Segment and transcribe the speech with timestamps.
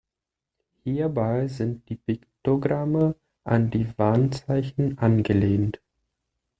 [0.83, 5.79] Hierbei sind die Piktogramme an die Warnzeichen angelehnt.